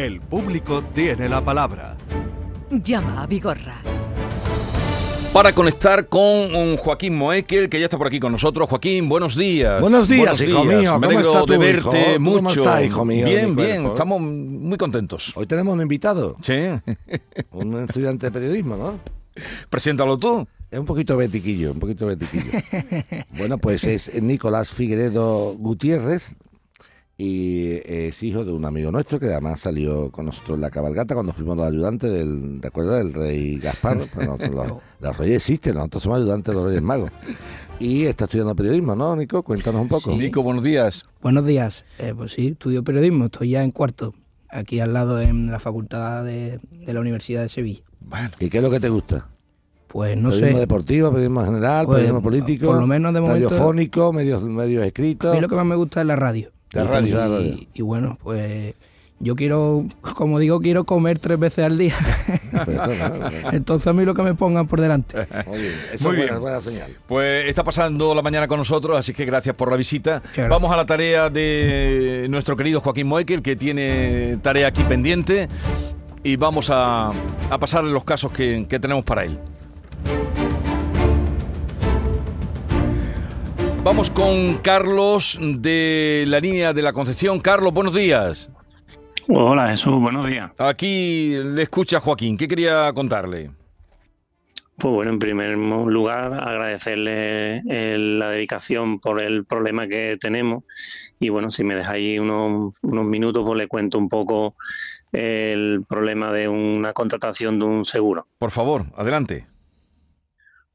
[0.00, 1.94] El público tiene la palabra.
[2.70, 3.82] Llama a Vigorra.
[5.30, 8.66] Para conectar con Joaquín Moekel, que ya está por aquí con nosotros.
[8.70, 9.78] Joaquín, buenos días.
[9.78, 10.98] Buenos días, hijo mío.
[10.98, 12.20] Me ¿Cómo alegro está de tu verte hijo?
[12.20, 12.36] mucho.
[12.38, 13.74] ¿Cómo está, hijo mío, Bien, bien.
[13.82, 13.88] cuerpo?
[13.90, 15.32] Estamos muy contentos.
[15.36, 16.54] Hoy tenemos un invitado, Sí.
[17.50, 18.98] un estudiante de periodismo, ¿no?
[19.68, 20.48] Preséntalo tú.
[20.70, 22.52] Es un poquito betiquillo, un poquito betiquillo.
[23.36, 26.36] bueno, pues es Nicolás Figueredo Gutiérrez
[27.22, 31.12] y es hijo de un amigo nuestro que además salió con nosotros en la cabalgata
[31.14, 32.92] cuando fuimos los ayudantes del, ¿de acuerdo?
[32.96, 33.98] Del rey Gaspar.
[34.14, 37.10] Pues nosotros los, los reyes existen, nosotros somos ayudantes de los reyes magos.
[37.78, 39.42] Y está estudiando periodismo, ¿no, Nico?
[39.42, 40.10] Cuéntanos un poco.
[40.16, 41.04] Nico, buenos días.
[41.22, 41.84] Buenos días.
[41.98, 44.14] Eh, pues sí, estudio periodismo, estoy ya en cuarto,
[44.48, 47.82] aquí al lado en la Facultad de, de la Universidad de Sevilla.
[48.00, 49.28] Bueno, ¿Y qué es lo que te gusta?
[49.88, 53.48] Pues no periodismo sé, deportivo, periodismo general, Pues, periodismo político, por lo menos de momento-
[53.50, 55.34] radiofónico, medios, medios a escritos.
[55.34, 56.50] mí lo que más me gusta es la radio.
[56.72, 57.40] La Y- radio, la radio.
[57.54, 58.74] Y, y bueno, pues
[59.22, 61.94] yo quiero, como digo, quiero comer tres veces al día.
[62.52, 63.50] ¿no?
[63.52, 65.26] Entonces a mí lo que me pongan por delante.
[65.46, 66.40] Muy bien, eso Muy es buena, bien.
[66.40, 66.90] buena señal.
[67.06, 70.22] pues está pasando la mañana con nosotros, así que gracias por la visita.
[70.48, 75.48] Vamos a la tarea de nuestro querido Joaquín Moekel, que tiene tarea aquí pendiente.
[76.22, 77.12] Y vamos a,
[77.50, 79.38] a pasarle los casos que, que tenemos para él.
[83.82, 87.40] Vamos con Carlos de la línea de la Concepción.
[87.40, 88.50] Carlos, buenos días.
[89.26, 90.50] Hola Jesús, buenos días.
[90.58, 92.36] Aquí le escucha Joaquín.
[92.36, 93.50] ¿Qué quería contarle?
[94.76, 100.64] Pues bueno, en primer lugar agradecerle eh, la dedicación por el problema que tenemos
[101.18, 104.56] y bueno, si me dejáis unos, unos minutos pues le cuento un poco
[105.12, 108.26] el problema de una contratación de un seguro.
[108.38, 109.46] Por favor, adelante.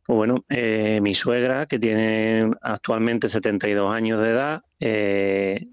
[0.05, 5.67] Pues bueno, eh, mi suegra, que tiene actualmente 72 años de edad, eh,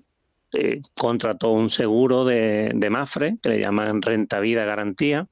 [0.55, 5.29] eh, contrató un seguro de, Mafre, que le llaman Renta Vida Garantía.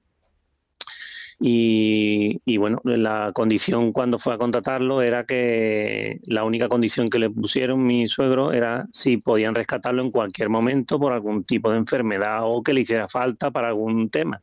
[1.43, 7.19] Y, y bueno, la condición cuando fue a contratarlo era que la única condición que
[7.19, 11.79] le pusieron mi suegro era si podían rescatarlo en cualquier momento por algún tipo de
[11.79, 14.43] enfermedad o que le hiciera falta para algún tema.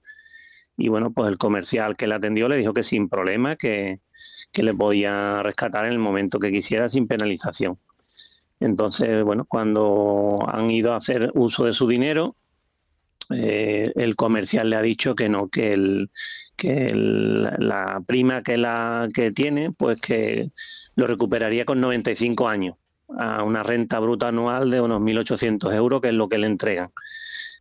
[0.75, 3.99] Y bueno, pues el comercial que le atendió le dijo que sin problema, que,
[4.57, 7.77] que le podía rescatar en el momento que quisiera sin penalización.
[8.59, 12.35] Entonces, bueno, cuando han ido a hacer uso de su dinero,
[13.29, 16.09] eh, el comercial le ha dicho que no, que, el,
[16.55, 20.49] que la prima que, la, que tiene, pues que
[20.95, 22.77] lo recuperaría con 95 años,
[23.15, 26.89] a una renta bruta anual de unos 1.800 euros, que es lo que le entregan.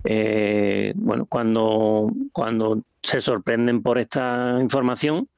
[0.02, 5.28] Eh, bueno, cuando, cuando se sorprenden por esta información,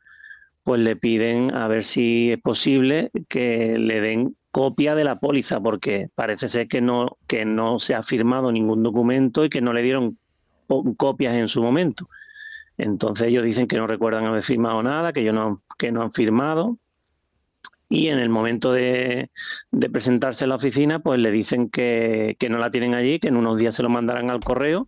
[0.68, 5.60] pues le piden a ver si es posible que le den copia de la póliza,
[5.60, 9.72] porque parece ser que no, que no se ha firmado ningún documento y que no
[9.72, 10.18] le dieron
[10.98, 12.10] copias en su momento.
[12.76, 16.12] Entonces ellos dicen que no recuerdan haber firmado nada, que ellos no que no han
[16.12, 16.76] firmado.
[17.88, 19.30] Y en el momento de,
[19.70, 23.28] de presentarse a la oficina, pues le dicen que, que no la tienen allí, que
[23.28, 24.86] en unos días se lo mandarán al correo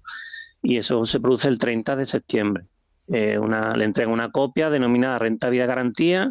[0.60, 2.66] y eso se produce el 30 de septiembre.
[3.12, 3.38] Eh,
[3.76, 6.30] le entregan una copia denominada Renta Vida Garantía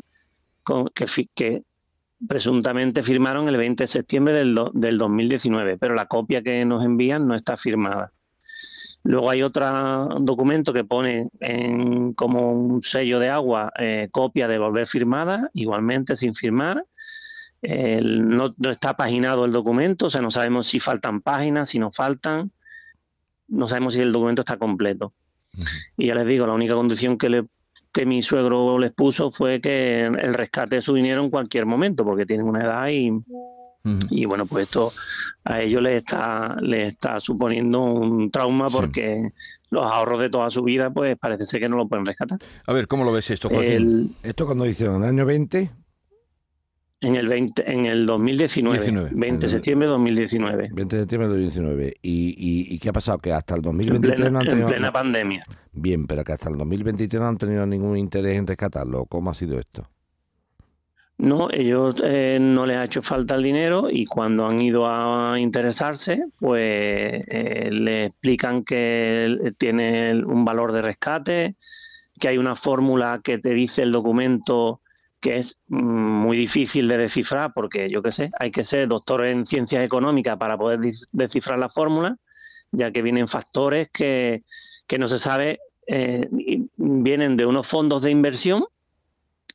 [1.35, 1.63] que,
[2.27, 6.83] presuntamente firmaron el 20 de septiembre del, do- del 2019, pero la copia que nos
[6.83, 8.11] envían no está firmada.
[9.03, 14.59] Luego hay otro documento que pone en, como un sello de agua eh, copia de
[14.59, 16.85] volver firmada, igualmente sin firmar.
[17.61, 21.79] El- no, no está paginado el documento, o sea, no sabemos si faltan páginas, si
[21.79, 22.51] no faltan.
[23.47, 25.13] No sabemos si el documento está completo.
[25.97, 27.43] Y ya les digo, la única condición que, le,
[27.91, 32.03] que mi suegro les puso fue que el rescate de su dinero en cualquier momento,
[32.05, 33.11] porque tienen una edad y,
[34.11, 34.91] y bueno, pues esto
[35.45, 38.75] a ellos les está, les está suponiendo un trauma Sí.
[38.77, 39.31] porque
[39.71, 42.37] los ahorros de toda su vida, pues parece ser que no lo pueden rescatar.
[42.65, 43.71] A ver, ¿cómo lo ves esto, Joaquín?
[43.71, 45.71] El, Esto cuando hicieron en el año 20,
[47.01, 49.11] en el 20, en el 2019, 19.
[49.13, 51.93] 20 de septiembre de 2019, 20 de septiembre de 2019.
[52.01, 53.19] ¿Y, y, y qué ha pasado?
[53.19, 54.67] Que hasta el en 2023 plena, no han en tenido...
[54.67, 55.45] plena pandemia.
[55.71, 59.05] Bien, pero que hasta el 2023 no han tenido ningún interés en rescatarlo.
[59.05, 59.87] ¿Cómo ha sido esto?
[61.19, 65.37] No, ellos eh, no les ha hecho falta el dinero y cuando han ido a
[65.37, 71.55] interesarse, pues eh, le explican que tiene un valor de rescate,
[72.17, 74.79] que hay una fórmula que te dice el documento
[75.19, 79.25] que es mm, muy difícil de descifrar porque yo qué sé, hay que ser doctor
[79.25, 80.79] en ciencias económicas para poder
[81.11, 82.17] descifrar la fórmula,
[82.71, 84.43] ya que vienen factores que,
[84.87, 86.27] que no se sabe, eh,
[86.77, 88.65] vienen de unos fondos de inversión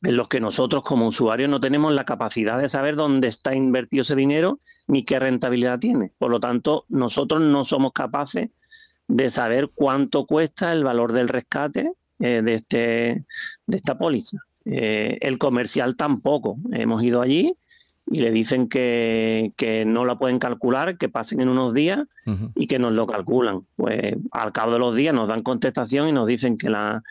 [0.03, 4.01] en los que nosotros como usuarios no tenemos la capacidad de saber dónde está invertido
[4.01, 6.11] ese dinero ni qué rentabilidad tiene.
[6.17, 8.49] Por lo tanto, nosotros no somos capaces
[9.07, 13.25] de saber cuánto cuesta el valor del rescate eh, de, este,
[13.65, 14.37] de esta póliza.
[14.65, 16.57] Eh, el comercial tampoco.
[16.71, 17.53] Hemos ido allí
[18.11, 21.99] y le dicen que, que no la pueden calcular, que pasen en unos días
[22.55, 23.61] y que nos lo calculan.
[23.75, 27.01] Pues al cabo de los días nos dan contestación y nos dicen que la,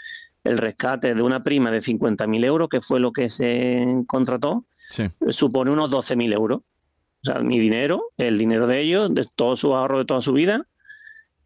[0.45, 5.05] el rescate de una prima de 50.000 euros, que fue lo que se contrató, Sí.
[5.31, 6.61] supone unos 12.000 euros.
[6.61, 10.33] O sea, mi dinero, el dinero de ellos, de todo su ahorro de toda su
[10.35, 10.67] vida,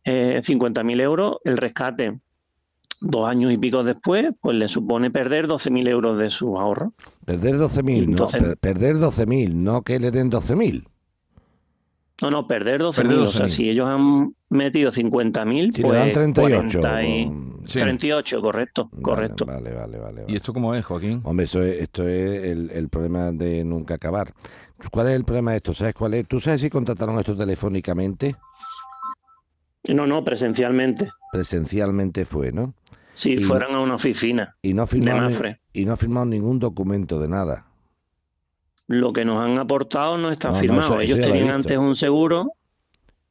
[0.05, 2.19] eh, 50.000 euros, el rescate
[3.00, 6.92] dos años y pico después, pues le supone perder 12.000 euros de su ahorro.
[7.24, 10.84] Perder 12.000, no, per- perder 12.000, no que le den 12.000.
[12.20, 12.96] No, no, perder 12.000.
[12.96, 13.48] Perder O sea, 12.000.
[13.48, 16.80] si ellos han metido 50.000, Si pues le dan 38.
[16.80, 17.32] 40 y-
[17.64, 17.78] Sí.
[17.80, 19.44] 38, correcto, Vale, correcto.
[19.44, 20.20] Vale, vale, vale.
[20.20, 20.36] ¿Y vale.
[20.36, 21.20] esto cómo es, Joaquín?
[21.24, 24.32] Hombre, eso es- esto es el, el problema de nunca acabar.
[24.90, 25.74] ¿Cuál es el problema de esto?
[25.74, 26.26] ¿Sabes cuál es?
[26.26, 28.36] ¿Tú sabes si contrataron esto telefónicamente?
[29.88, 31.10] No, no, presencialmente.
[31.32, 32.75] Presencialmente fue, ¿no?
[33.14, 35.60] Si Y- fueran a una oficina Y no ha firmado, ni- Mafre.
[35.72, 37.64] y no ha firmado ningún documento de nada.
[38.90, 41.00] lo que nos han aportado no está No, firmado.
[41.00, 42.52] eso Ellos tenían antes un seguro.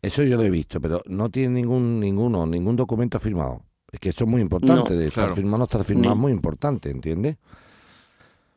[0.03, 3.63] Eso yo lo he visto, pero no tiene ningún ninguno, ningún documento firmado.
[3.91, 5.35] Es que eso es muy importante, No, de estar claro.
[5.35, 7.37] firmado o no estar firmado es muy importante, ¿entiendes?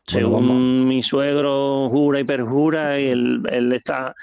[0.07, 4.15] Según mi suegro jura y perjura, y él, él está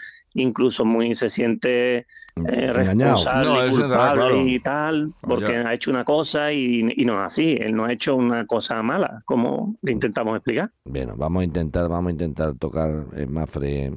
[0.41, 2.05] incluso muy se siente eh,
[2.35, 3.15] Engañado.
[3.15, 4.47] responsable No, y culpable claro.
[4.47, 5.67] y tal, porque ya.
[5.69, 7.55] ha hecho una cosa y, y no es así.
[7.59, 10.71] Él no ha hecho una cosa mala, como le intentamos explicar.
[10.85, 13.91] Bueno, vamos a intentar, vamos a intentar tocar en Mafre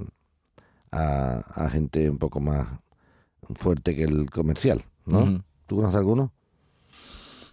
[0.92, 2.66] a, a gente un poco más
[3.56, 5.20] fuerte que el comercial, ¿no?
[5.20, 5.40] Ujú.
[5.66, 6.32] ¿Tú conoces alguno?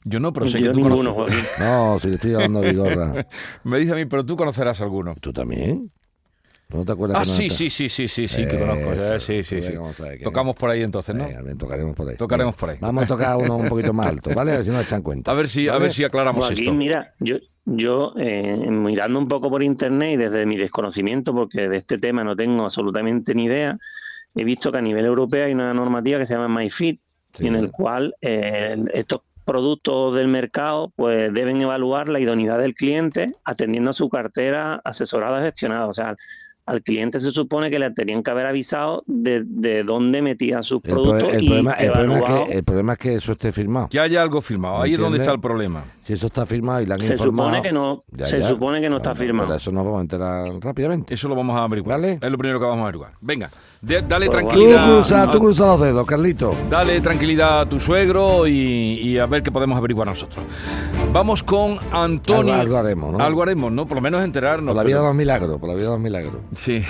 [0.05, 1.35] Yo no, pero sé Yo que tú ninguno, conoces.
[1.35, 1.65] Joaquín.
[1.65, 3.27] No, si le estoy hablando de Vigorra.
[3.65, 5.15] Me dice a mí, pero tú conocerás alguno.
[5.19, 5.91] ¿Tú también?
[6.69, 7.19] ¿Tú no te acuerdas?
[7.21, 8.91] Ah, sí, sí, sí, sí, sí, sí, que conozco.
[8.91, 9.73] Eso, Sí, sí, sí.
[10.21, 11.25] Tocamos por ahí entonces, ¿no?
[11.25, 12.17] Venga, bien, tocaremos por ahí.
[12.17, 12.77] Tocaremos por ahí.
[12.81, 14.51] Vamos a tocar uno un poquito más alto, ¿vale?
[14.51, 15.31] A ver si nos echan cuenta.
[15.31, 16.73] A ver si, a ver si aclaramos Joaquín, esto.
[16.73, 21.77] mira, yo, yo eh, mirando un poco por internet y desde mi desconocimiento, porque de
[21.77, 23.77] este tema no tengo absolutamente ni idea,
[24.35, 26.99] he visto que a nivel europeo hay una normativa que se llama MyFit,
[27.33, 27.45] Sí.
[27.47, 33.35] en el cual eh, estos productos del mercado pues deben evaluar la idoneidad del cliente
[33.45, 35.85] atendiendo a su cartera asesorada gestionada.
[35.87, 36.15] O sea,
[36.67, 40.81] al cliente se supone que le tenían que haber avisado de, de dónde metía sus
[40.83, 43.31] El, pro- productos el y problema, el, problema es que, el problema es que eso
[43.31, 43.87] esté firmado.
[43.89, 44.81] Que haya algo firmado.
[44.81, 45.83] Ahí es donde está el problema.
[46.03, 47.49] Si eso está firmado y la han se informado...
[47.49, 48.47] supone que no, Ya, se ya.
[48.47, 49.47] supone que no está firmado.
[49.47, 51.13] Pero eso nos vamos a enterar rápidamente.
[51.13, 51.99] Eso lo vamos a averiguar.
[51.99, 52.19] Vale.
[52.21, 53.11] Es lo primero que vamos a averiguar.
[53.19, 53.49] Venga,
[53.81, 54.85] de- dale Pues Tú tranquilidad.
[54.87, 56.55] cruza, tú cruza los dedos, Carlito.
[56.69, 60.45] Dale tranquilidad a tu suegro y, y a ver qué podemos averiguar nosotros.
[61.11, 62.53] Vamos con Antonio.
[62.53, 63.19] Algo- algo haremos, ¿no?
[63.23, 63.85] Algo haremos, ¿no?
[63.87, 64.73] Por lo menos enterarnos.
[64.73, 66.35] Por la vida de pero- los milagros, por la vida de los milagros.
[66.57, 66.83] Sí.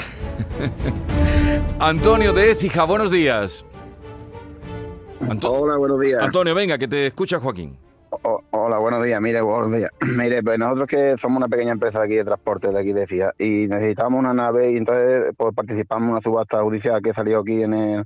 [1.80, 3.64] Antonio de Écija, buenos días.
[5.22, 6.20] Anto- Hola, buenos días.
[6.22, 7.78] Antonio, venga, que te escucha Joaquín.
[8.10, 9.20] O- hola, buenos días.
[9.22, 9.92] Mire, buenos días.
[10.02, 13.34] Mire, pues nosotros que somos una pequeña empresa de aquí de transporte de aquí de
[13.38, 17.64] y necesitamos una nave y entonces pues participamos en una subasta judicial que salió aquí
[17.64, 18.04] en el,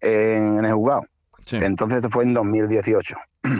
[0.00, 1.02] en, en el juzgado.
[1.46, 1.56] Sí.
[1.60, 3.14] Entonces esto fue en 2018.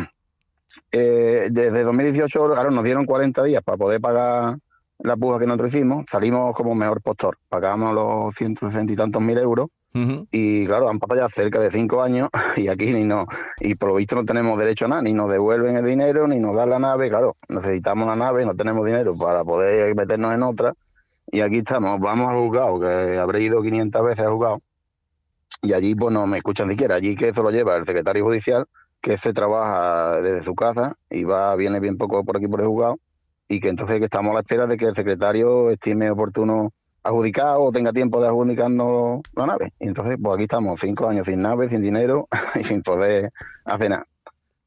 [0.91, 4.56] Eh, desde 2018, claro, nos dieron 40 días para poder pagar
[5.02, 6.06] la puja que nosotros hicimos.
[6.08, 7.37] Salimos como mejor postor.
[7.50, 12.03] Pagamos los 160 y tantos mil euros y claro, han pasado ya cerca de cinco
[12.03, 13.27] años y aquí ni no,
[13.60, 16.41] y por lo visto no tenemos derecho a nada, ni nos devuelven el dinero, ni
[16.41, 20.43] nos dan la nave, claro, necesitamos la nave, no tenemos dinero para poder meternos en
[20.43, 20.72] otra,
[21.31, 24.62] y aquí estamos, vamos al juzgado, que habré ido 500 veces al juzgado,
[25.60, 28.67] y allí pues no me escuchan siquiera, allí que eso lo lleva el secretario judicial,
[29.03, 32.69] que se trabaja desde su casa y va, viene bien poco por aquí por el
[32.69, 32.98] juzgado,
[33.53, 37.56] y que entonces que estamos a la espera de que el secretario estime oportuno adjudicar
[37.59, 39.73] o tenga tiempo de adjudicarnos la nave.
[39.79, 42.29] Y entonces, pues aquí estamos, cinco años sin nave, sin dinero
[42.59, 43.31] y sin poder
[43.67, 44.05] hacer nada.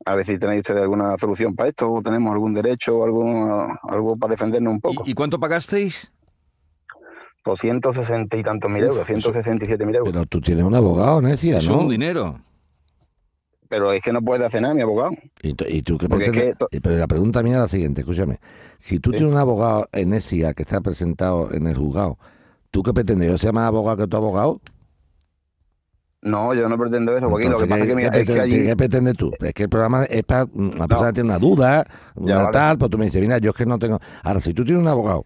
[0.05, 4.17] A ver si tenéis ustedes alguna solución para esto, o tenemos algún derecho, algún, algo
[4.17, 5.03] para defendernos un poco.
[5.07, 6.11] ¿Y, cuánto pagasteis?
[7.43, 10.13] Por 160 y tantos mil euros, 167 mil euros.
[10.13, 11.79] Pero tú tienes un abogado, Necia, Es ¿no?
[11.79, 12.39] un dinero.
[13.75, 15.11] Pero es que no puede hacer nada, mi abogado.
[15.41, 16.55] ¿Y, tú- y tú qué es pretendes?
[16.71, 18.39] que Pero la pregunta mía es la siguiente, escúchame.
[18.79, 19.17] Si tú Sí.
[19.17, 22.17] tienes un abogado en ESIA que está presentado en el juzgado,
[22.71, 23.27] ¿tú qué pretendes?
[23.29, 24.61] ¿Yo ser más abogado que tu abogado?
[26.21, 27.51] No, yo no pretendo eso, Joaquín.
[27.51, 28.65] Lo que pasa es que, mira, ¿qué, es que pretendes, allí...
[28.67, 29.31] qué pretendes tú?
[29.41, 32.49] Es que el programa es para una persona que tiene una duda, una vale.
[32.51, 33.99] tal, pues tú me dices, mira, yo es que no tengo...
[34.23, 35.25] Ahora, si tú tienes un abogado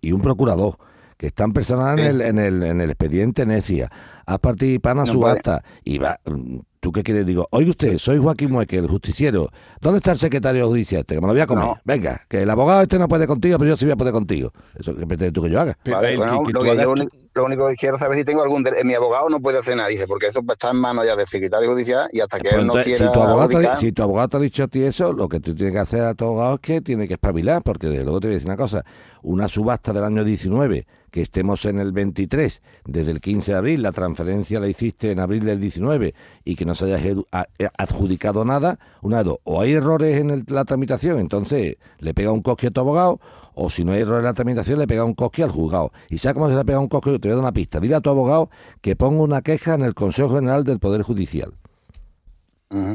[0.00, 0.76] y un procurador
[1.16, 2.10] que están personal en, Sí.
[2.10, 3.90] el, en, el, en el expediente NECIA,
[4.26, 5.32] has participado en No puede.
[5.34, 7.26] subasta y va, mm, ¿Tú qué quieres?
[7.26, 9.50] Digo, oye usted, soy Joaquín Mueque, el justiciero.
[9.82, 11.14] ¿Dónde está el secretario judicial este?
[11.16, 11.64] Que me lo voy a comer.
[11.66, 11.78] No.
[11.84, 14.50] Venga, que el abogado este no puede contigo, pero yo sí voy a poder contigo.
[14.78, 15.76] ¿Eso qué pretendes tú que yo haga?
[15.84, 16.86] Vale, que- que lo, que hagas
[17.34, 19.76] yo único que quiero saber es si tengo algún dere- Mi abogado no puede hacer
[19.76, 22.60] nada, dice, porque eso está en manos ya del secretario judicial y hasta que Pues
[22.62, 24.82] él no quiera si, tu abogado te, si tu abogado te ha dicho a ti
[24.82, 27.62] eso, lo que tú tienes que hacer a tu abogado es que tiene que espabilar,
[27.62, 28.86] porque de luego te voy a decir una cosa,
[29.22, 33.82] una subasta del año 19, que estemos en el 23, desde el 15 de abril,
[33.82, 36.14] la transferencia la hiciste en abril del 19
[36.44, 40.20] y que no se haya edu- a- eh, adjudicado nada, una dos, o hay errores
[40.20, 43.20] en el- la tramitación, entonces le pega un cosque a tu abogado,
[43.54, 45.92] o si no hay errores en la tramitación, le pega un cosque al juzgado.
[46.08, 47.18] ¿Y sabes cómo se le pega un cosque?
[47.18, 47.80] Te voy a dar una pista.
[47.80, 48.48] Dile a tu abogado
[48.80, 51.52] que ponga una queja en el Consejo General del Poder Judicial.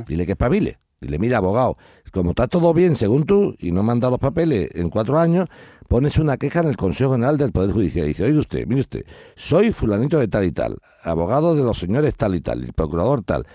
[0.08, 0.80] Dile que espabile.
[1.02, 1.78] Dile, mira, abogado,
[2.14, 5.20] como está todo bien según tú y no me han dado los papeles en cuatro
[5.20, 5.50] años,
[5.88, 8.06] pones una queja en el Consejo General del Poder Judicial.
[8.06, 11.78] Y dice, oye usted, mire usted, soy fulanito de tal y tal, abogado de los
[11.78, 13.46] señores tal y tal, el procurador tal,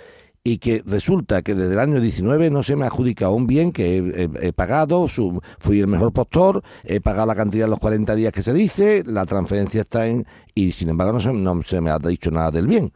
[0.43, 3.73] y que resulta que desde el año 19 no se me ha adjudicado un bien
[3.73, 7.71] que he, he- he pagado, su- fui el mejor postor, he pagado la cantidad de
[7.71, 10.27] los 40 días que se dice, la transferencia está en...
[10.55, 12.91] y sin embargo no se, no se me ha dicho nada del bien.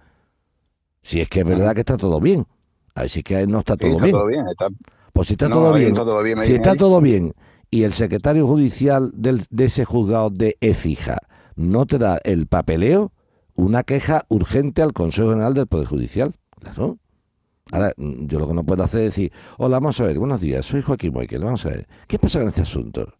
[1.02, 2.46] Si es que es verdad que está todo bien.
[2.94, 4.16] A ver si es que no está Sí, todo está bien.
[4.16, 4.46] todo bien.
[4.48, 4.68] Está,
[5.12, 6.78] Pues si está No, todo bien, está todo bien, me si está ahí.
[6.78, 7.34] todo bien
[7.74, 11.18] y el secretario judicial de ese juzgado de Écija
[11.56, 13.10] no te da el papeleo,
[13.56, 16.36] una queja urgente al Consejo General del Poder Judicial.
[16.60, 16.98] Claro.
[17.72, 20.40] Ahora, mm, yo lo que no puedo hacer es decir, hola, vamos a ver, buenos
[20.40, 23.12] días, soy Joaquín Moikel, vamos a ver, ¿qué pasa con este asunto?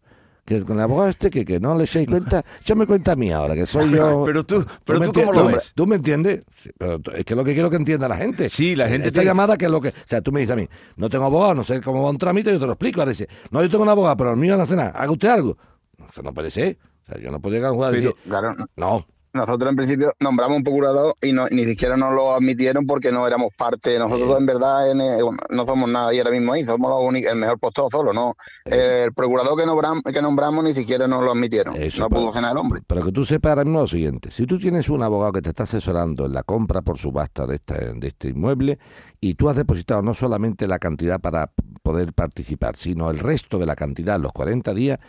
[0.45, 3.31] Que con el abogado este que, que no le echéis cuenta, échame cuenta a mí
[3.31, 4.23] ahora, que soy yo...
[4.25, 5.71] Pero tú, pero tú cómo lo ves.
[5.73, 6.43] ¿Tú me entiendes?
[6.55, 8.47] Sí, pero es que lo que quiero que entienda la gente.
[8.49, 9.89] Sí, la gente Esta tiene- llamada que es lo que...
[9.89, 12.19] O sea, tú me dices a mí, no tengo abogado, no sé cómo va un
[12.19, 13.01] trámite, yo te lo explico.
[13.01, 14.91] Ahora dice, no, yo tengo un abogado, pero el mío no hace nada.
[14.91, 15.57] Haga usted algo.
[15.97, 16.77] No, Eso no puede ser.
[17.03, 19.69] O sea, yo no puedo llegar a un jugador y Pero- decir, claro, no, nosotros
[19.69, 23.53] en principio nombramos un procurador y no, ni siquiera nos lo admitieron porque no éramos
[23.55, 23.99] parte.
[23.99, 27.31] Nosotros en verdad en, bueno, no somos nada y ahora mismo ahí, somos los únicos-
[27.31, 28.35] el mejor postor solo, ¿no?
[28.65, 31.75] El procurador que nombramos, que nombramos ni siquiera nos lo admitieron.
[31.75, 32.81] Eso, no pudo cenar el hombre.
[32.87, 34.31] Pero que tú sepas ahora mismo lo siguiente.
[34.31, 37.55] Si tú tienes un abogado que te está asesorando en la compra por subasta de,
[37.55, 38.79] esta, de este inmueble
[39.21, 41.51] y tú has depositado no solamente la cantidad para
[41.83, 44.99] poder participar, sino el resto de la cantidad, los 40 días,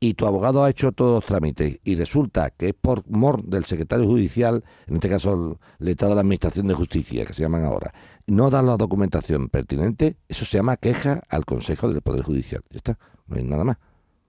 [0.00, 3.64] y tu abogado ha hecho todos los trámites y resulta que es por mor del
[3.64, 7.64] secretario judicial, en este caso el letrado de la Administración de Justicia, que se llaman
[7.64, 7.92] ahora,
[8.26, 12.62] no da la documentación pertinente, eso se llama queja al Consejo del Poder Judicial.
[12.70, 13.76] Ya está, no hay nada más.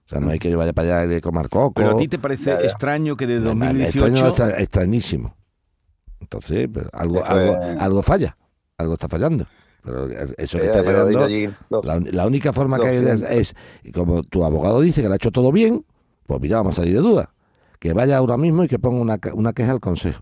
[0.06, 1.72] O sea, no hay que vaya para allá y coco.
[1.74, 2.66] Pero a ti te parece Ya, ya.
[2.66, 4.06] extraño que de No, me- me 2018...
[4.08, 5.36] extraño, extra- extrañísimo.
[6.20, 8.36] Entonces, pues, algo, algo, algo falla,
[8.78, 9.46] algo está fallando.
[9.84, 10.08] Pero
[10.38, 10.84] eso que Eh, está
[11.70, 13.32] los- la, la única forma que hay es, 200.
[13.32, 13.56] es,
[13.94, 15.86] como tu abogado dice que lo ha hecho todo bien,
[16.28, 17.34] pues mira, vamos a salir de duda.
[17.80, 20.22] Que vaya ahora mismo y que ponga una, una queja al consejo.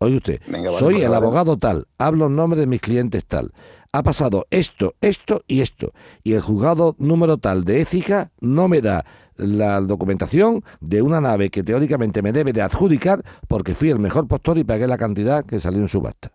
[0.00, 1.16] Oye usted, Venga, vale, soy el vale.
[1.16, 3.52] abogado tal, hablo en nombre de mis clientes tal.
[3.92, 5.92] Ha pasado esto, esto y esto.
[6.22, 9.04] Y el juzgado número tal de Écija no me da
[9.36, 14.28] la documentación de una nave que teóricamente me debe de adjudicar porque fui el mejor
[14.28, 16.32] postor y pagué la cantidad que salió en subasta.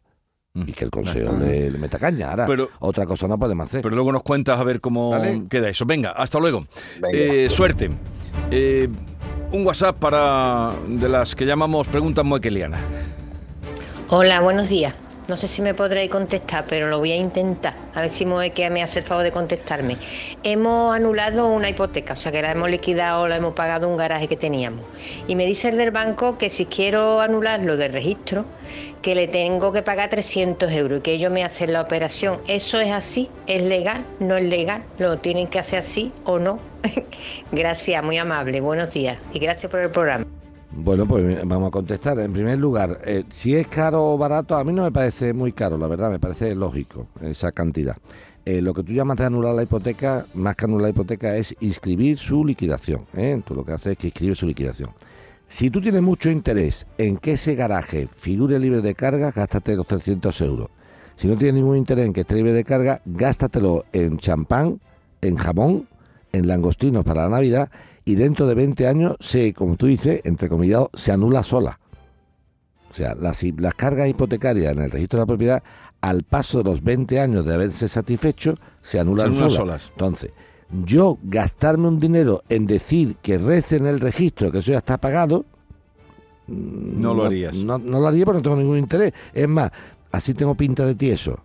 [0.56, 2.30] Y que el consejo le, le meta caña.
[2.30, 3.82] Ahora, Pero- otra cosa no podemos hacer.
[3.82, 5.46] Pero luego nos cuentas a ver cómo Vale.
[5.50, 5.84] queda eso.
[5.84, 6.66] Venga, hasta luego.
[7.02, 7.18] Venga.
[7.18, 7.90] Eh, suerte.
[8.52, 8.88] Eh,
[9.52, 12.82] un WhatsApp para de las que llamamos preguntas moequelianas.
[14.10, 14.94] Hola, buenos días.
[15.28, 17.76] No sé si me podréis contestar, pero lo voy a intentar.
[17.96, 19.98] A ver si Moeque me hace el favor de contestarme.
[20.44, 24.28] Hemos anulado una hipoteca, o sea que la hemos liquidado, la hemos pagado un garaje
[24.28, 24.84] que teníamos.
[25.28, 28.46] Y me dice el del banco que si quiero anularlo del registro,
[29.04, 32.40] que le tengo que pagar 300 euros y que ellos me hacen la operación.
[32.48, 33.30] ¿Eso es así?
[33.48, 34.06] ¿Es legal?
[34.22, 34.84] ¿No es legal?
[34.98, 36.58] ¿Lo tienen que hacer así o no?
[37.52, 38.62] gracias, muy amable.
[38.62, 40.26] Buenos días y gracias por el programa.
[40.72, 42.18] Bueno, pues vamos a contestar.
[42.20, 45.52] En primer lugar, eh, si es caro o barato, a mí no me parece muy
[45.52, 47.98] caro, la verdad, me parece lógico esa cantidad.
[48.46, 51.56] Eh, lo que tú llamas de anular la hipoteca, más que anular la hipoteca, es
[51.60, 53.06] inscribir su liquidación.
[53.16, 53.42] ¿eh?
[53.46, 54.90] Tú lo que haces es que inscribes su liquidación.
[55.48, 59.86] Si tú tienes mucho interés en que ese garaje figure libre de carga, gástate los
[59.86, 60.70] 300 euros.
[61.16, 64.80] Si no tienes ningún interés en que esté libre de carga, gástatelo en champán,
[65.22, 65.88] en jamón,
[66.32, 67.70] en langostinos para la Navidad
[68.06, 71.80] y dentro de 20 años se, como tú dices, entre comillas, se anula sola.
[72.90, 75.64] O sea, las, las cargas hipotecarias en el registro de la propiedad,
[76.02, 79.82] al paso de los 20 años de haberse satisfecho, se anulan, Se anulan solas.
[79.82, 79.90] solas.
[79.94, 80.32] Entonces,
[80.86, 84.98] yo gastarme un dinero en decir que rece en el registro que eso ya está
[84.98, 85.46] pagado,
[86.48, 87.56] mm, No lo harías.
[87.58, 89.14] No, no lo haría porque no tengo ningún interés.
[89.34, 89.72] Es más,
[90.12, 91.40] así tengo pinta de tieso.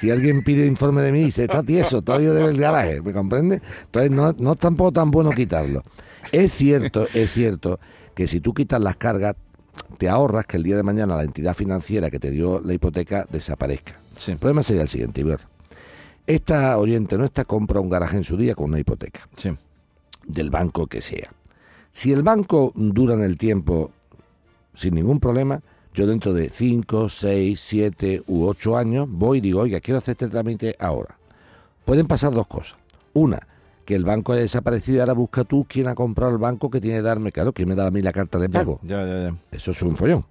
[0.00, 3.12] Si alguien pide informe de mí y dice, está tieso, todavía debe el garaje, ¿me
[3.12, 3.60] comprende?
[3.84, 5.84] Entonces no, no es tampoco tan bueno quitarlo.
[6.32, 7.78] Es cierto, es cierto
[8.14, 9.36] que si tú quitas las cargas,
[9.98, 13.26] te ahorras que el día de mañana la entidad financiera que te dio la hipoteca
[13.30, 13.98] desaparezca.
[14.16, 14.32] Sí.
[14.32, 15.40] El problema sería el siguiente, Iber.
[16.30, 19.50] Esta oyente nuestra compra un garaje en su día con una hipoteca, Sí.
[20.24, 21.32] del banco que sea.
[21.92, 23.90] Si el banco dura en el tiempo
[24.72, 25.60] sin ningún problema,
[25.92, 30.12] yo dentro de 5, 6, 7 u 8 años voy y digo, oiga, quiero hacer
[30.12, 31.18] este trámite ahora.
[31.84, 32.76] Pueden pasar dos cosas.
[33.12, 33.40] Una,
[33.84, 36.80] que el banco haya desaparecido y ahora busca tú quién ha comprado el banco que
[36.80, 38.78] tiene que darme, claro, quién me da a mí la carta de pago.
[38.84, 39.36] Ya, ya, ya.
[39.50, 40.24] Eso es un follón.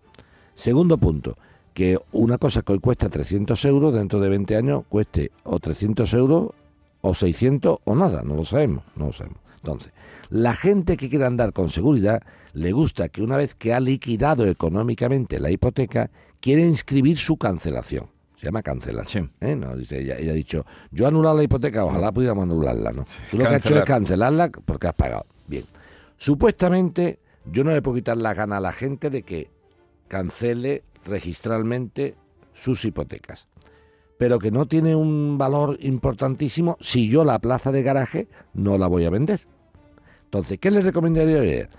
[0.56, 1.36] Segundo punto,
[1.80, 6.14] que una cosa que hoy cuesta 300 euros, dentro de 20 años cueste o 300
[6.14, 6.50] euros
[7.00, 9.40] o 600 o nada, no lo sabemos, no lo sabemos.
[9.56, 9.94] Entonces,
[10.30, 12.22] la gente que quiere andar con seguridad
[12.52, 18.08] le gusta que una vez que ha liquidado económicamente la hipoteca, quiere inscribir su cancelación.
[18.36, 19.08] Se llama cancelar.
[19.08, 19.20] Sí.
[19.40, 19.56] ¿eh?
[19.56, 22.92] No, dice ella, ella ha dicho, yo he anulado la hipoteca, ojalá pudiéramos anularla.
[22.92, 23.06] ¿no?
[23.32, 25.26] Tú lo que has hecho es cancelarla porque has pagado.
[25.48, 25.64] Bien.
[26.18, 27.20] Supuestamente,
[27.50, 29.50] yo no le puedo quitar la gana a la gente de que
[30.10, 32.16] cancele registralmente
[32.54, 33.48] sus hipotecas.
[34.18, 38.88] Pero que no tiene un valor importantísimo si yo la plaza de garaje no la
[38.88, 39.48] voy a vender.
[40.26, 41.70] Entonces, ¿qué le recomendaría?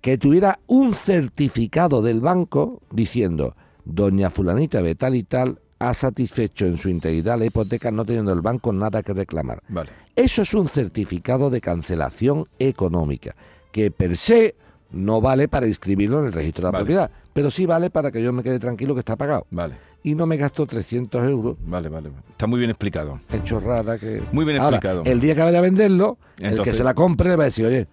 [0.00, 6.66] Que tuviera un certificado del banco diciendo, doña fulanita de tal y tal ha satisfecho
[6.66, 9.62] en su integridad la hipoteca no teniendo el banco nada que reclamar.
[9.68, 9.90] Vale.
[10.14, 13.34] Eso es un certificado de cancelación económica,
[13.72, 14.54] que per se
[14.90, 16.84] no vale para inscribirlo en el registro de la Vale.
[16.84, 19.46] propiedad, pero sí vale para que yo me quede tranquilo que está pagado.
[19.50, 19.74] Vale.
[20.02, 22.10] Y no me gasto 300 euros Vale, vale.
[22.30, 23.20] Está muy bien explicado.
[23.30, 24.22] en chorrada que...
[24.32, 25.02] Muy bien Ahora, explicado.
[25.04, 27.66] el día que vaya a venderlo, el que se la compre le va a decir,
[27.66, 27.86] oye,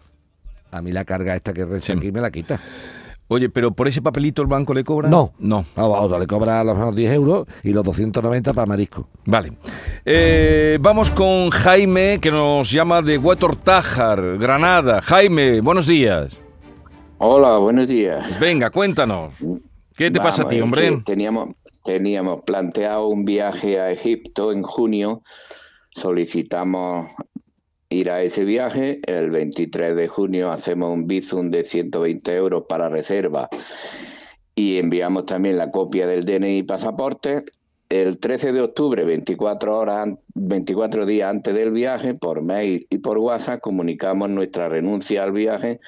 [0.72, 1.92] a mí la carga esta que Sí.
[1.92, 2.62] aquí me la quita.
[3.28, 5.10] Oye, pero por ese papelito el banco le cobra.
[5.10, 5.34] No.
[5.40, 5.66] No.
[5.76, 9.10] A otro le cobra a lo mejor 10 euros y los 290 para marisco.
[9.26, 9.52] Vale.
[10.06, 15.02] Eh, vamos con Jaime, que nos llama de Huetortájar, Granada.
[15.02, 16.40] Jaime, buenos días.
[17.26, 18.38] Hola, buenos días.
[18.38, 19.34] Venga, cuéntanos.
[19.96, 21.02] ¿Qué te pasa a ti, hombre?
[21.06, 25.24] Teníamos, teníamos planteado un viaje a Egipto en junio.
[25.96, 27.10] Solicitamos
[27.88, 29.00] ir a ese viaje.
[29.08, 33.48] El 23 de junio hacemos un bizum de 120 euros para reserva
[34.54, 37.44] y enviamos también la copia del DNI y pasaporte.
[37.88, 42.98] El 13 de octubre, 24 horas, an- 24 días antes del viaje, por mail y
[42.98, 45.80] por WhatsApp, comunicamos nuestra renuncia al viaje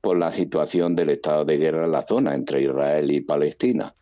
[0.00, 3.94] por la situación del estado de guerra en la zona entre Israel y Palestina.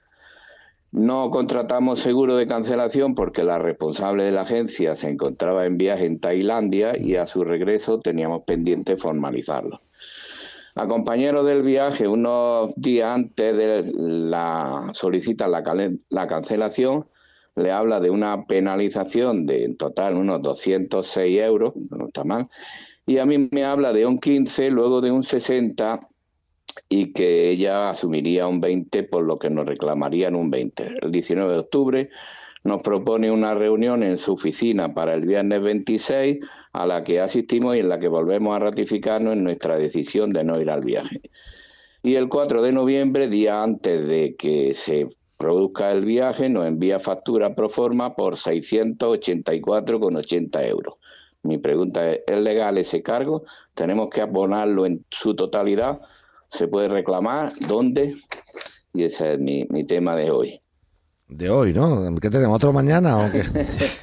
[0.91, 6.07] No contratamos seguro de cancelación porque la responsable de la agencia se encontraba en viaje
[6.07, 9.83] en Tailandia y a su regreso teníamos pendiente formalizarlo.
[10.75, 15.63] A compañero del viaje, unos días antes de la solicitar la,
[16.09, 17.07] la cancelación,
[17.57, 22.49] le habla de una penalización de en total unos 206 euros, no está mal,
[23.09, 26.07] y a mí me habla de un 15, luego de un 60
[26.91, 30.99] y que ella asumiría un 20 por lo que nos reclamarían un 20.
[31.01, 32.11] El 19 de octubre
[32.65, 36.41] nos propone una reunión en su oficina para el viernes 26
[36.75, 40.45] a la que asistimos y en la que volvemos a ratificarnos en nuestra decisión de
[40.45, 41.23] no ir al viaje.
[42.03, 46.99] Y el 4 de noviembre, día antes de que se produzca el viaje, nos envía
[46.99, 50.97] factura pro forma por 684,80 euros.
[51.43, 53.45] Mi pregunta es, ¿es legal ese cargo?
[53.75, 56.01] ¿Tenemos que abonarlo en su totalidad?
[56.51, 57.53] ¿Se puede reclamar?
[57.67, 58.15] ¿Dónde?
[58.93, 60.61] Y ese es mi, mi tema de hoy.
[61.29, 62.15] De hoy, ¿no?
[62.21, 62.57] ¿Qué tenemos?
[62.57, 63.43] ¿Otro mañana o qué?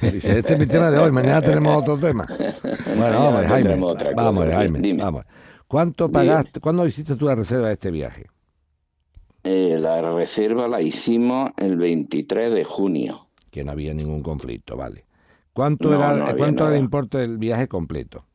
[0.12, 2.26] Dice, este es mi tema de hoy, mañana tenemos otro tema.
[2.86, 3.78] Bueno, vamos, Jaime.
[3.80, 5.02] cosa, Vamos, sí, Jaime, dime.
[5.02, 5.24] vamos.
[5.66, 6.18] ¿Cuánto Dime.
[6.20, 6.60] pagaste?
[6.60, 8.26] ¿Cuándo hiciste tú la reserva de este viaje?
[9.42, 13.28] Eh, la reserva la hicimos el 23 de junio.
[13.50, 15.04] Que no había ningún conflicto, vale.
[15.56, 18.26] ¿Cuánto No, era, no ¿cuánto era el importe del viaje completo?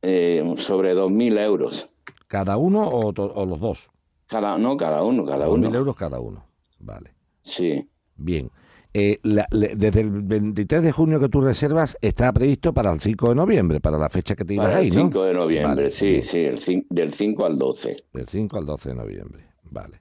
[0.00, 1.94] Eh, sobre 2.000 euros.
[2.26, 3.90] ¿Cada uno o, o los dos?
[4.26, 5.78] Cada, no, cada uno, cada Dos mil uno.
[5.78, 6.46] euros cada uno.
[6.78, 7.12] Vale.
[7.42, 7.86] Sí.
[8.16, 8.50] Bien.
[8.94, 13.00] Eh, la- le- desde el 23 de junio que tú reservas está previsto para el
[13.00, 15.00] 5 de noviembre, para la fecha que te ibas ahí, el ¿no?
[15.02, 16.24] 5 de noviembre, Vale, sí, bien.
[16.24, 18.04] sí, el del 5 al 12.
[18.14, 19.44] Del 5 al 12 de noviembre.
[19.64, 20.00] Vale.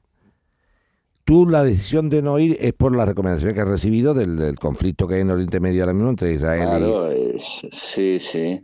[1.27, 4.55] Tú la decisión de no ir es por la recomendación que has recibido del, del
[4.55, 8.61] conflicto que hay en Oriente Medio ahora mismo entre Israel Claro, es- sí, sí.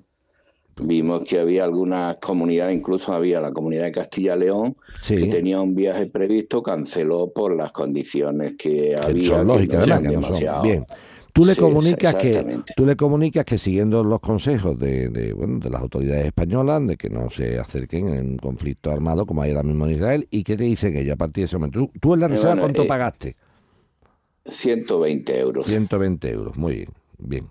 [0.81, 5.03] Vimos que había algunas comunidades, incluso había la comunidad de Castilla-León, y...
[5.03, 9.27] Sí, que tenía un viaje previsto, canceló por las condiciones que que había.
[9.27, 10.11] son que lógicas, que no son.
[10.21, 10.85] demasiado- Bien.
[11.33, 15.59] Tú le Sí, comunicas que tú le comunicas que siguiendo los consejos de, de, bueno,
[15.59, 19.51] de las autoridades españolas de que no se acerquen en un conflicto armado como hay
[19.51, 21.79] ahora mismo en Israel y qué te dicen ellos a partir de ese momento.
[21.79, 23.35] Tú, tú en la Eh, reserva bueno, cuánto eh, pagaste?
[24.45, 25.67] 120 euros.
[25.67, 26.55] 120 euros.
[26.55, 27.49] Muy bien, bien.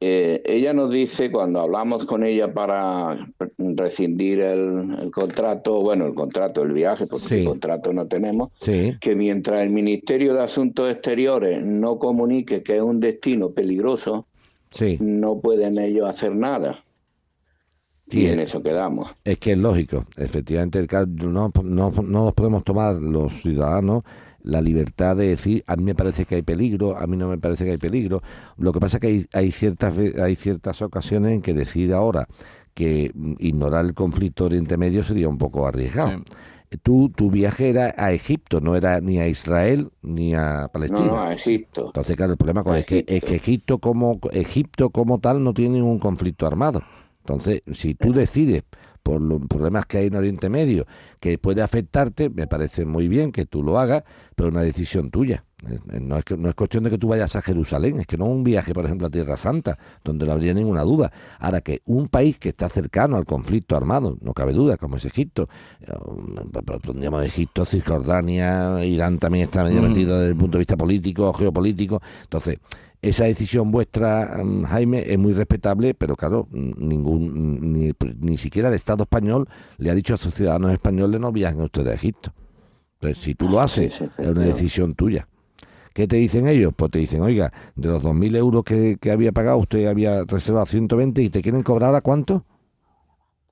[0.00, 3.26] Eh, ella nos dice, cuando hablamos con ella para
[3.58, 7.34] rescindir el, el contrato, bueno, el contrato, el viaje, porque Sí.
[7.40, 8.96] el contrato no tenemos, Sí.
[9.00, 14.26] que mientras el Ministerio de Asuntos Exteriores no comunique que es un destino peligroso,
[14.70, 14.98] Sí.
[15.00, 16.84] no pueden ellos hacer nada.
[18.08, 18.42] Sí, y en eh.
[18.42, 19.16] eso quedamos.
[19.24, 20.88] Es que es lógico, efectivamente, el
[21.32, 24.02] no, no, no nos podemos tomar los ciudadanos
[24.44, 27.38] la libertad de decir, a mí me parece que hay peligro, a mí no me
[27.38, 28.22] parece que hay peligro.
[28.56, 32.28] Lo que pasa es que hay, hay, ciertas, hay ciertas ocasiones en que decir ahora
[32.74, 36.22] que mm, ignorar el conflicto Oriente Medio sería un poco arriesgado.
[36.82, 41.06] Tú, tu viaje era a Egipto, no era ni a Israel ni a Palestina.
[41.06, 41.86] no, a Egipto.
[41.86, 45.42] Entonces, claro, el problema con A es que, es que Egipto como Egipto como tal
[45.44, 46.82] no tiene ningún conflicto armado.
[47.20, 48.64] Entonces, si tú decides
[49.04, 50.86] por los problemas que hay en Oriente Medio
[51.20, 54.02] que puede afectarte, me parece muy bien que tú lo hagas,
[54.34, 55.44] pero es una decisión tuya.
[55.68, 58.06] Eh, eh, No es, que, no es cuestión de que tú vayas a Jerusalén, es
[58.06, 61.12] que no es un viaje, por ejemplo, a Tierra Santa, donde no habría ninguna duda.
[61.38, 65.04] Ahora que un país que está cercano al conflicto armado, no cabe duda, como es
[65.04, 65.48] Egipto,
[65.82, 65.92] eh,
[66.82, 69.88] pondríamos Egipto, Cisjordania, Irán también está medio Mm.
[69.88, 72.00] metido desde el punto de vista político, geopolítico.
[72.22, 72.58] Entonces,
[73.08, 78.36] esa decisión vuestra, mm, Jaime, es muy respetable, pero claro, mm, ningún mm, ni, ni
[78.38, 81.94] siquiera el Estado español le ha dicho a sus ciudadanos españoles no viajen ustedes a
[81.94, 82.32] Egipto.
[82.94, 85.28] Entonces, si tú lo haces, Sí, sí, es una decisión tuya.
[85.92, 86.72] ¿Qué te dicen ellos?
[86.74, 90.66] Pues te dicen, oiga, de los 2.000 euros que, que había pagado, usted había reservado
[90.66, 92.44] 120 y te quieren cobrar ahora cuánto?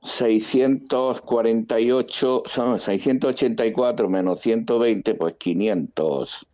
[0.03, 6.47] 648, son 684 menos 120, pues 500,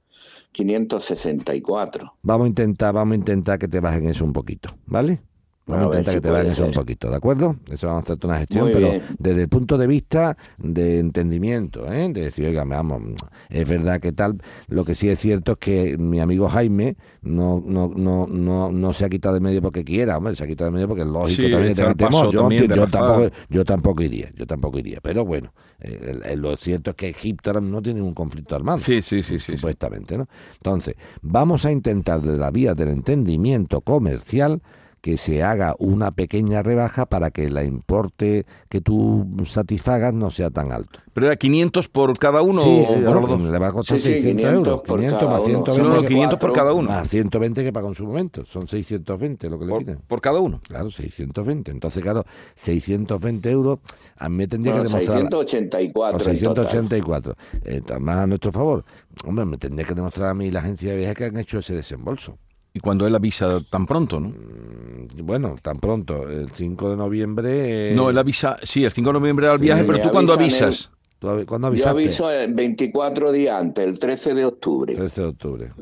[0.59, 2.15] 564.
[2.23, 5.21] Vamos a intentar, vamos a intentar que te bajen eso un poquito, ¿vale?
[5.69, 7.57] Vamos A a ver intentar si que te bajen eso un poquito, ¿de acuerdo?
[7.71, 9.03] Eso vamos a hacer una gestión, Muy pero bien.
[9.19, 12.09] desde el punto de vista de entendimiento, ¿eh?
[12.13, 13.03] De decir, oiga, vamos,
[13.51, 14.41] es verdad que tal.
[14.69, 18.93] Lo que sí es cierto es que mi amigo Jaime no, no, no, no, no
[18.95, 21.09] se ha quitado de medio porque quiera, hombre, se ha quitado de medio porque es
[21.09, 21.97] lógico Sí, también temor.
[21.97, 26.57] paso Yo, también yo tampoco, yo tampoco iría, yo tampoco iría, pero bueno, eh, lo
[26.57, 29.57] cierto es que Egipto ahora no tiene un conflicto armado Sí, sí, sí, sí.
[29.57, 29.57] sí.
[29.57, 30.29] supuestamente, ¿no?
[30.55, 34.63] Entonces, vamos a intentar desde la vía del entendimiento comercial
[35.01, 40.51] que se haga una pequeña rebaja para que la importe que tú satisfagas no sea
[40.51, 40.99] tan alto.
[41.15, 43.41] ¿Pero era 500 por cada uno Sí, o por los dos?
[43.41, 44.81] le va a costar Sí, sí, 600 500 euros.
[44.87, 45.49] por 500 cada más uno.
[45.65, 45.83] 120.
[45.89, 46.89] No, no, que 500 por cada uno.
[46.91, 48.45] Más 120 que pagó en su momento.
[48.47, 49.99] Son 620 lo que le Por, piden.
[50.07, 50.61] por cada uno.
[50.63, 51.71] Claro, 620.
[51.71, 53.79] Entonces, claro, 620 euros
[54.17, 55.19] a mí me tendría Bueno, que demostrar...
[55.21, 56.69] 684 O en total.
[56.71, 57.37] 684.
[57.65, 58.85] Eh, más a nuestro favor.
[59.25, 61.75] Hombre, me tendría que demostrar a mí la agencia de viajes que han hecho ese
[61.75, 62.39] desembolso.
[62.79, 64.29] Y cuando él avisa tan pronto, ¿no?
[64.29, 67.91] Mm, Bueno, tan pronto, el 5 de noviembre...
[67.91, 70.11] eh, No, él avisa, sí, el 5 de noviembre era el Sí, viaje, pero tú
[70.11, 70.93] cuando avisas.
[71.19, 74.95] ¿tú avi- ¿Cuándo Yo aviso el 24 días antes, el 13 de octubre.
[74.95, 75.73] 13 de octubre.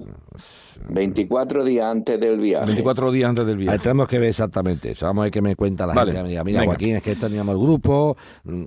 [0.89, 2.65] 24 días antes del viaje.
[2.67, 3.79] 24 días antes del Ahí viaje.
[3.81, 5.05] tenemos que ver exactamente eso.
[5.07, 6.29] Vamos a ver qué me cuenta la Vale, gente.
[6.29, 6.73] Mira, mira venga.
[6.73, 8.17] Joaquín, es que teníamos el grupo.
[8.45, 8.63] mm,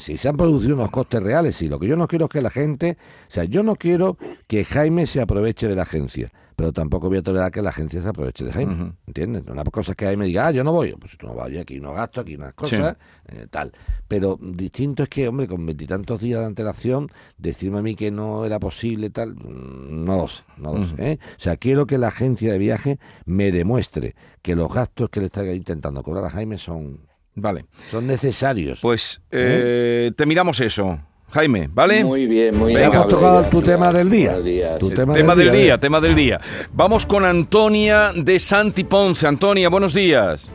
[0.00, 1.68] Si se han producido unos costes reales, sí.
[1.68, 2.96] Lo que yo no quiero es que la gente.
[3.28, 4.16] O sea, yo no quiero
[4.48, 6.32] que Jaime se aproveche de la agencia.
[6.62, 8.92] Pero tampoco voy a tolerar que la agencia se aproveche de Jaime.
[9.08, 9.42] ¿Entiendes?
[9.48, 10.92] Una cosa es que Jaime diga, ah, yo no voy.
[10.92, 12.96] Pues tú no vas, aquí unos gastos, aquí unas cosas,
[13.26, 13.72] eh, tal.
[14.06, 18.44] Pero distinto es que, hombre, con veintitantos días de antelación, decirme a mí que no
[18.44, 20.94] era posible, tal, mm, no lo sé, no lo sé.
[20.98, 21.18] ¿eh?
[21.36, 25.26] O sea, quiero que la agencia de viaje me demuestre que los gastos que le
[25.26, 27.00] está intentando cobrar a Jaime son,
[27.34, 27.66] Vale.
[27.90, 28.82] son necesarios.
[28.82, 31.00] Pues eh, te miramos eso,
[31.32, 32.04] Jaime, ¿vale?
[32.04, 32.88] Muy bien, muy Venga.
[32.88, 34.28] amable, Hemos tocado tu tema del día.
[34.30, 34.78] Buenos días.
[34.78, 35.78] Tu Eh, tema, tema del día, ¿eh?
[35.78, 36.40] tema del día.
[36.72, 39.26] Vamos con Antonia de Santi Ponce.
[39.26, 40.50] Antonia, buenos días.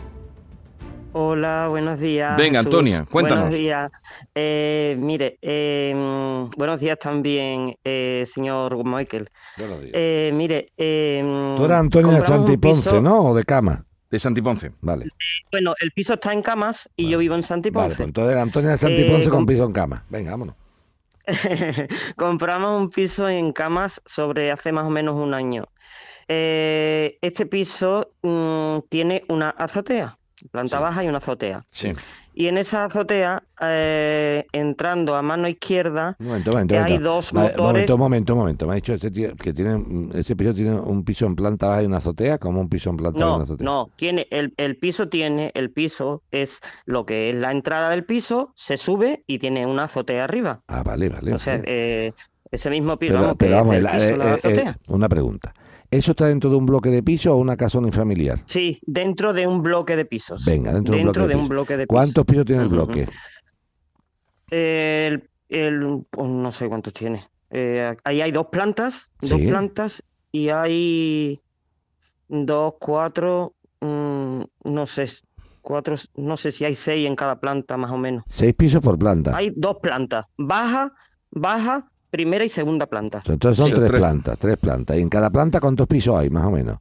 [1.13, 2.37] Hola, buenos días.
[2.37, 2.65] Venga, Jesús.
[2.75, 3.45] Antonia, cuéntanos.
[3.45, 3.91] Buenos días.
[4.35, 5.95] Eh, mire, eh,
[6.55, 9.27] buenos días también, eh, señor Michael.
[9.57, 9.91] Buenos días.
[9.95, 13.29] Eh, mire, eh, Tú eras Antonio de Santi Ponce, ¿no?
[13.29, 13.83] O de cama.
[14.11, 14.71] De Santi Ponce.
[14.81, 15.07] Vale.
[15.51, 17.97] Bueno, el piso está en Camas y yo vivo en Santi Vale, Ponce.
[17.97, 20.03] pues entonces era Antonio de Santi Eh, Ponce con piso en cama.
[20.09, 20.55] Venga, vámonos.
[22.17, 25.65] Compramos un piso en Camas sobre hace más o menos un año.
[26.27, 30.16] Eh, este piso mm, tiene una azotea,
[30.51, 30.83] planta Sí.
[30.83, 31.65] baja y una azotea.
[31.71, 31.91] Sí.
[32.33, 36.99] Y en esa azotea, eh, entrando a mano izquierda, momento, hay momento.
[37.03, 37.65] dos Vale, motores.
[37.67, 38.65] Momento, un momento, un momento.
[38.67, 41.81] Me ha dicho ese tío que tiene, ese piso tiene un piso en planta baja
[41.83, 43.65] y una azotea, como un piso en planta baja y No, una azotea.
[43.65, 48.03] no, tiene, el, el piso tiene, el piso es lo que es la entrada del
[48.05, 50.61] piso, se sube y tiene una azotea arriba.
[50.67, 51.33] Ah, vale, vale.
[51.33, 51.65] O sea, vale.
[52.07, 52.13] eh,
[52.51, 54.77] ese mismo piso, pero, vamos, pero vamos, el la- piso, la eh, azotea.
[54.87, 55.53] una pregunta.
[55.89, 58.39] ¿Eso está dentro de un bloque de piso o una casa unifamiliar?
[58.45, 60.43] Sí, dentro de un bloque de pisos.
[60.45, 61.49] Venga, dentro, de un bloque de, de un pisos.
[61.49, 61.97] bloque de pisos.
[61.97, 63.07] ¿Cuántos pisos tiene el bloque?
[64.49, 67.27] El, el- pues no sé cuántos tiene.
[67.49, 71.39] Eh, ahí hay dos plantas, dos plantas y hay
[72.27, 75.09] dos, cuatro, mm, no sé,
[75.61, 78.23] cuatro, no sé si hay seis en cada planta más o menos.
[78.27, 79.35] Seis pisos por planta.
[79.35, 80.93] Hay dos plantas, baja,
[81.31, 83.21] baja, primera y segunda planta.
[83.27, 83.99] Entonces son Sí, tres, tres.
[83.99, 84.97] plantas, tres plantas.
[84.97, 86.77] ¿Y en cada planta cuántos pisos hay, más o menos?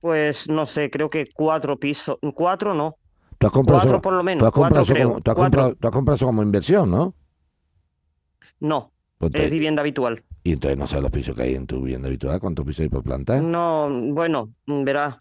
[0.00, 2.96] Pues no sé, creo que cuatro pisos, cuatro no,
[3.38, 5.22] Tú has comprado Cuatro eso- por lo menos, tú has comprado cuatro eso como- creo,
[5.22, 5.60] tú has cuatro.
[5.62, 7.14] comprado- tú has comprado eso como inversión, ¿no?
[8.60, 10.22] no, Pues te- es vivienda habitual.
[10.44, 12.88] y entonces no sabes los pisos que hay en tu vivienda habitual, cuántos pisos hay
[12.88, 13.40] por planta.
[13.40, 15.16] No, bueno, verás,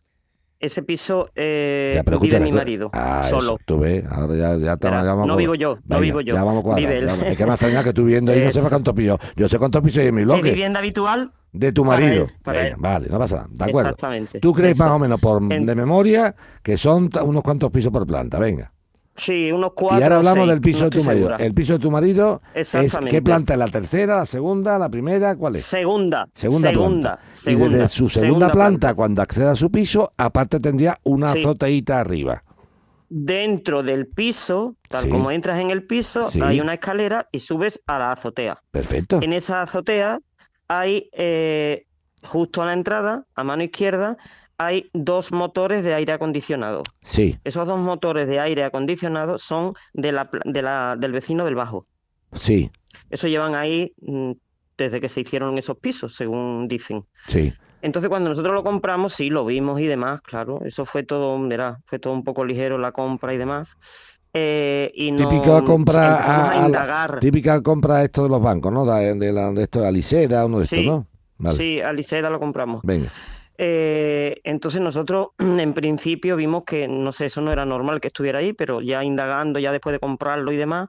[0.61, 3.53] ese piso eh, Ya, pero vive mi marido, Ah, solo.
[3.55, 6.33] eso, tú ves, ahora ya, ya Verá, ya vamos no vivo yo, no vivo yo,
[6.35, 7.05] Ya vamos cuadrar, vive él.
[7.07, 7.27] ya.
[7.27, 8.59] Es que me extraña que tú viviendo ahí no Eso.
[8.59, 9.19] sepas cuántos pisos.
[9.35, 10.43] Yo sé cuántos pisos hay en mi bloque.
[10.51, 12.23] vivienda habitual, De tu para marido.
[12.25, 12.75] él, para Venga.
[12.79, 13.47] Vale, no pasa nada.
[13.51, 13.89] De acuerdo.
[13.89, 14.39] exactamente.
[14.39, 18.39] Tú crees más o menos por de memoria que son unos cuantos pisos por planta.
[18.39, 18.71] Venga.
[19.23, 19.99] Sí, unos cuatro.
[19.99, 21.27] y ahora hablamos seis, del piso no de tu marido.
[21.29, 21.45] segura.
[21.45, 23.11] El piso de tu marido es Exactamente.
[23.15, 23.59] ¿qué planta es?
[23.59, 25.35] ¿La tercera, la segunda, la primera?
[25.35, 25.63] ¿Cuál es?
[25.63, 27.33] Segunda, Segunda, segunda, planta.
[27.33, 31.31] segunda, y desde su segunda, segunda planta, cuando acceda a su piso, aparte tendría una
[31.33, 31.39] Sí.
[31.39, 32.43] azoteíta arriba.
[33.09, 35.09] Dentro del piso, tal Sí.
[35.09, 36.39] como entras en el piso, Sí.
[36.41, 38.61] hay una escalera y subes a la azotea.
[38.71, 39.19] Perfecto.
[39.21, 40.19] En esa azotea
[40.69, 41.85] hay, eh,
[42.23, 44.17] justo a la entrada, a mano izquierda,
[44.65, 46.83] hay dos motores de aire acondicionado.
[47.01, 51.45] Sí, Esos dos motores de aire acondicionado son de la, pla- de la, del vecino
[51.45, 51.85] del bajo.
[52.33, 52.71] sí,
[53.09, 54.31] Eso llevan ahí mm,
[54.77, 57.05] desde que se hicieron esos pisos, según dicen.
[57.27, 57.53] sí.
[57.83, 60.59] Entonces, cuando nosotros lo compramos, sí, lo vimos y demás, claro.
[60.63, 63.75] Eso fue todo, verá, fue todo un poco ligero la compra y demás.
[64.33, 68.85] Eh, y no, Típica compra a, a la- típica compra esto de los bancos, ¿no?
[68.85, 71.07] De, de, de esto, Alisera, uno de estos, Sí, ¿no?
[71.39, 71.57] Vale.
[71.57, 72.81] Sí, a Liseda lo compramos.
[72.83, 73.09] Venga.
[73.63, 78.39] Eh, entonces nosotros en principio vimos que, no sé, eso no era normal que estuviera
[78.39, 80.87] ahí, pero ya indagando, ya después de comprarlo y demás,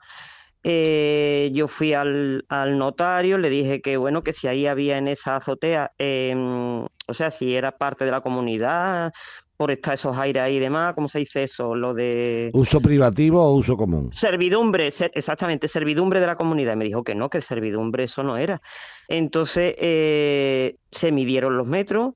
[0.64, 5.08] eh, yo fui al, al notario, le dije que bueno, que si ahí había en
[5.08, 9.12] esa azotea, em, o sea, si era parte de la comunidad,
[9.58, 11.74] por estar esos aires ahí y demás, ¿cómo se dice eso?
[11.74, 12.50] Lo de...
[12.54, 14.08] ¿Uso privativo o uso común?
[14.12, 16.72] Servidumbre, ser- exactamente, servidumbre de la comunidad.
[16.72, 18.60] Y me dijo que no, que el servidumbre eso no era.
[19.08, 22.14] Entonces eh, se midieron los metros.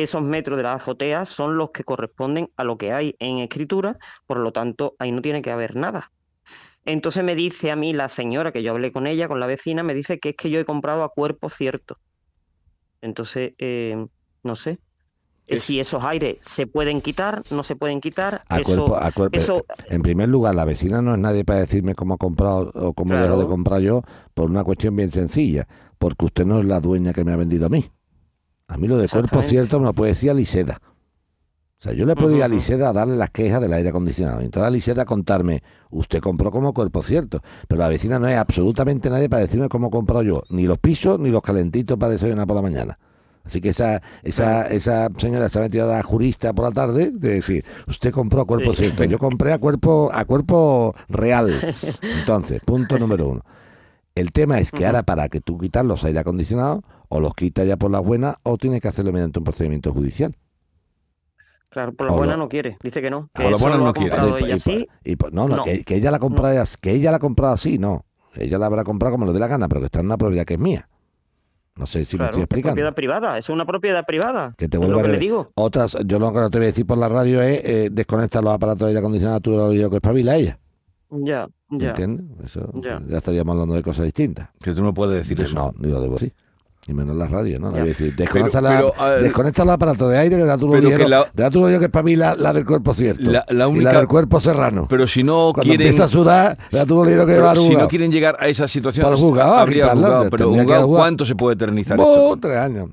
[0.00, 3.98] Esos metros de la azotea son los que corresponden a lo que hay en escritura,
[4.26, 6.10] por lo tanto, ahí no tiene que haber nada.
[6.86, 9.82] Entonces me dice a mí la señora, que yo hablé con ella, con la vecina,
[9.82, 11.98] me dice que es que yo he comprado a cuerpo cierto.
[13.02, 14.06] Entonces, eh,
[14.42, 14.78] no sé.
[15.46, 18.42] Es- Si esos aires se pueden quitar, no se pueden quitar.
[18.48, 19.36] A eso, cuerpo, a cuerpo.
[19.38, 22.94] eso- En primer lugar, la vecina no es nadie para decirme cómo ha comprado o
[22.94, 23.24] cómo Claro.
[23.24, 25.66] dejo de comprar yo, por una cuestión bien sencilla,
[25.98, 27.90] porque usted no es la dueña que me ha vendido a mí.
[28.70, 30.80] A mí lo de cuerpo cierto me lo puede decir a Liseda.
[30.80, 32.48] O sea, yo le puedo ir a.
[32.48, 34.42] Liseda a darle las quejas del aire acondicionado.
[34.42, 37.42] Y entonces a Liseda a contarme, usted compró como cuerpo cierto.
[37.66, 40.78] Pero la vecina no es absolutamente nadie para decirme cómo he comprado yo, ni los
[40.78, 42.98] pisos ni los calentitos para desayunar por la mañana.
[43.44, 47.10] Así que esa, esa, esa señora se ha metido a la jurista por la tarde
[47.12, 48.84] de decir, usted compró a cuerpo Sí.
[48.84, 51.50] cierto, yo compré a cuerpo, a cuerpo real.
[52.20, 53.42] Entonces, punto número uno.
[54.14, 57.66] El tema es que ahora para que tú quitas los aire acondicionados, o los quitas
[57.66, 60.36] ya por las buenas, o tienes que hacerlo mediante un procedimiento judicial.
[61.70, 63.28] Claro, por la O buena lo- no quiere, dice que no.
[63.32, 64.16] Por Que la eso buena lo no quiere.
[64.44, 64.88] ella y- sí.
[65.04, 65.64] y- y- no, no, No.
[65.64, 68.04] Que, que ella la ha comprado, que ella la ha comprado así, no.
[68.34, 70.44] Ella la habrá comprado como le dé la gana, pero que está en una propiedad
[70.44, 70.88] que es mía.
[71.76, 72.74] No sé si me Claro, estoy es explicando.
[72.74, 74.54] propiedad privada, es una propiedad privada.
[74.58, 75.50] Que te es lo que le digo.
[75.54, 78.52] Otras, yo lo que te voy a decir por la radio es eh, desconectar los
[78.52, 80.58] aparatos de aire acondicionado, tú lo oído que espabila ella.
[81.10, 81.90] Ya, ya.
[81.90, 82.26] ¿Entiendes?
[82.44, 83.00] Eso, Ya.
[83.08, 84.48] ya estaríamos hablando de cosas distintas.
[84.60, 85.54] Que tú no puedes decir eso.
[85.54, 86.32] No, ni lo debo decir.
[86.86, 87.68] Y menos en la radio, ¿no?
[87.68, 90.56] A decir, desconecta, Pero- la- pero, a desconecta los aparatos de aire que la
[91.08, 93.30] la- de la que es para mí la, la del cuerpo cierto.
[93.30, 94.86] La- la Y única- la del cuerpo serrano.
[94.88, 95.86] Pero si no Cuando quieren.
[95.86, 96.58] empieza a sudar,
[97.02, 99.60] oyeron que va al si no quieren llegar a esa situación, Para el juzgado, a
[99.60, 100.46] habría quitarla, le pero
[100.86, 101.00] jugar.
[101.02, 102.38] ¿cuánto se puede eternizar ¡Oh, esto?
[102.48, 102.88] tres años.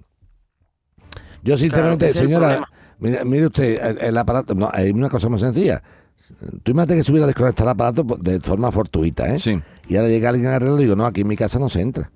[1.43, 2.67] Yo, sinceramente, el señora,
[2.99, 5.81] mire, mire usted, el, el aparato, no, hay una cosa muy sencilla.
[6.63, 9.39] Tú imagínate que se hubiera desconectado el aparato pues, de forma fortuita, ¿eh?
[9.39, 9.61] Sí.
[9.87, 11.81] Y ahora llega alguien a arreglarlo y digo, no, aquí en mi casa no se
[11.81, 12.11] entra.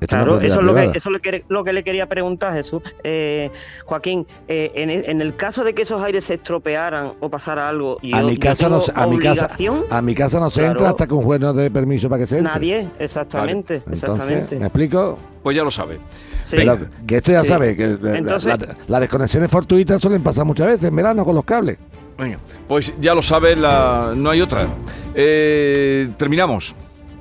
[0.00, 2.54] Esto Claro, eso es, lo que, eso es lo que, lo que le quería preguntar,
[2.54, 2.80] Jesús.
[3.02, 3.50] Eh,
[3.84, 7.68] Joaquín, eh, en, el, en el caso de que esos aires se estropearan o pasara
[7.68, 9.48] algo, yo, a mi casa no a mi casa
[9.90, 10.74] a mi casa no se Claro.
[10.74, 12.52] entra hasta que un juez no dé permiso para que se entre.
[12.54, 14.56] nadie, exactamente, Entonces, exactamente.
[14.60, 15.18] ¿me explico?
[15.42, 15.98] Pues ya lo sabe.
[16.44, 16.54] Sí.
[16.58, 17.48] Pero que esto ya Sí.
[17.48, 21.34] sabe que la- Entonces- la- las desconexiones fortuitas suelen pasar muchas veces en verano con
[21.34, 21.76] los cables.
[22.18, 24.12] Venga, pues ya lo sabe, la...
[24.16, 24.66] no hay otra.
[25.14, 26.74] Eh, terminamos.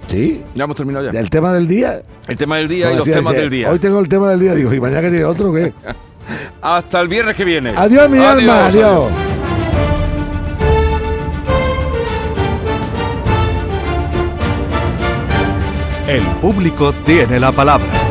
[0.08, 0.44] Sí.
[0.56, 1.20] Ya hemos terminado ya.
[1.20, 2.02] El tema del día.
[2.28, 3.70] El tema del día y los temas del día.
[3.72, 5.72] Hoy tengo el tema del día, digo, y mañana que tiene otro, ¿qué?
[6.62, 7.74] Hasta el viernes que viene.
[7.76, 9.12] Adiós, mi alma, adiós.
[16.08, 18.07] El público tiene la palabra.